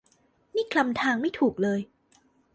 [0.55, 1.79] นี่คลำทางไม่ถูกเลย